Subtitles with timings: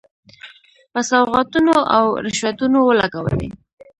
[0.93, 3.49] په سوغاتونو او رشوتونو ولګولې.